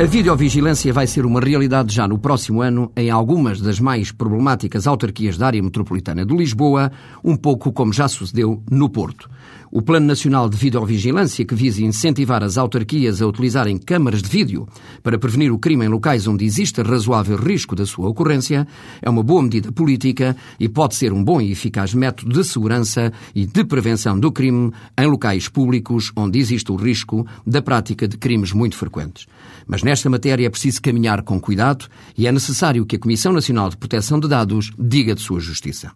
[0.00, 4.86] A videovigilância vai ser uma realidade já no próximo ano em algumas das mais problemáticas
[4.86, 6.90] autarquias da área metropolitana de Lisboa,
[7.22, 9.28] um pouco como já sucedeu no Porto.
[9.72, 14.66] O Plano Nacional de Videovigilância, que visa incentivar as autarquias a utilizarem câmaras de vídeo
[15.00, 18.66] para prevenir o crime em locais onde existe razoável risco da sua ocorrência,
[19.00, 23.12] é uma boa medida política e pode ser um bom e eficaz método de segurança
[23.32, 28.18] e de prevenção do crime em locais públicos onde existe o risco da prática de
[28.18, 29.28] crimes muito frequentes.
[29.68, 31.86] Mas nesta matéria é preciso caminhar com cuidado
[32.18, 35.92] e é necessário que a Comissão Nacional de Proteção de Dados diga de sua justiça.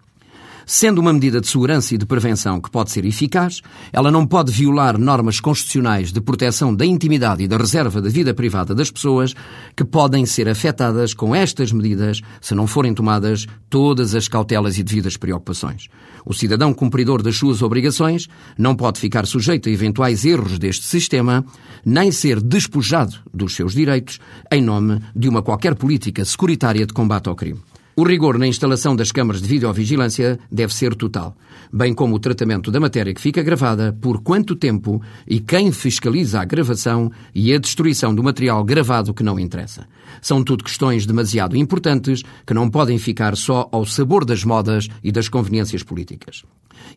[0.67, 3.61] Sendo uma medida de segurança e de prevenção que pode ser eficaz,
[3.93, 8.33] ela não pode violar normas constitucionais de proteção da intimidade e da reserva da vida
[8.33, 9.35] privada das pessoas
[9.77, 14.83] que podem ser afetadas com estas medidas se não forem tomadas todas as cautelas e
[14.83, 15.89] devidas preocupações.
[16.25, 21.45] O cidadão cumpridor das suas obrigações não pode ficar sujeito a eventuais erros deste sistema,
[21.85, 24.19] nem ser despojado dos seus direitos
[24.51, 27.61] em nome de uma qualquer política securitária de combate ao crime.
[27.97, 31.37] O rigor na instalação das câmaras de videovigilância deve ser total,
[31.73, 36.41] bem como o tratamento da matéria que fica gravada, por quanto tempo e quem fiscaliza
[36.41, 39.87] a gravação e a destruição do material gravado que não interessa.
[40.21, 45.13] São tudo questões demasiado importantes que não podem ficar só ao sabor das modas e
[45.13, 46.43] das conveniências políticas.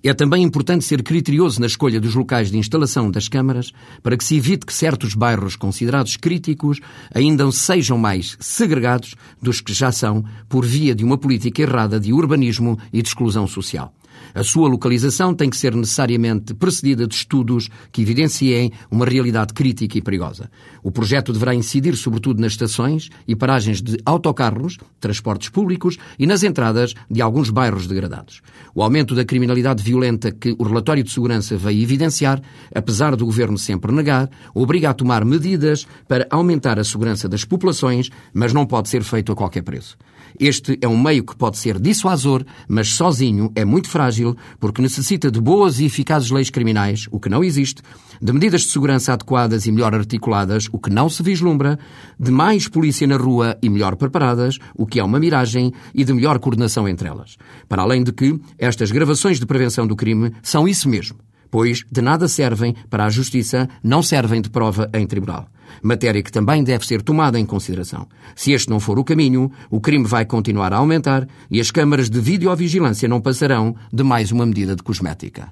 [0.03, 3.72] É também importante ser criterioso na escolha dos locais de instalação das câmaras
[4.03, 6.80] para que se evite que certos bairros considerados críticos
[7.14, 12.13] ainda sejam mais segregados dos que já são por via de uma política errada de
[12.13, 13.93] urbanismo e de exclusão social.
[14.33, 19.97] A sua localização tem que ser necessariamente precedida de estudos que evidenciem uma realidade crítica
[19.97, 20.49] e perigosa.
[20.83, 26.43] O projeto deverá incidir sobretudo nas estações e paragens de autocarros, transportes públicos e nas
[26.43, 28.41] entradas de alguns bairros degradados.
[28.73, 32.41] O aumento da criminalidade violenta que o relatório de segurança veio evidenciar,
[32.73, 38.09] apesar do governo sempre negar, obriga a tomar medidas para aumentar a segurança das populações,
[38.33, 39.97] mas não pode ser feito a qualquer preço.
[40.39, 45.29] Este é um meio que pode ser dissuasor, mas sozinho é muito frágil porque necessita
[45.29, 47.81] de boas e eficazes leis criminais, o que não existe,
[48.22, 51.78] de medidas de segurança adequadas e melhor articuladas, o que não se vislumbra,
[52.19, 56.13] de mais polícia na rua e melhor preparadas, o que é uma miragem, e de
[56.13, 57.38] melhor coordenação entre elas.
[57.68, 62.02] Para além de que estas gravações de prevenção do crime são isso mesmo pois de
[62.02, 65.47] nada servem para a justiça, não servem de prova em tribunal.
[65.81, 68.08] Matéria que também deve ser tomada em consideração.
[68.35, 72.09] Se este não for o caminho, o crime vai continuar a aumentar e as câmaras
[72.09, 75.50] de videovigilância não passarão de mais uma medida de cosmética.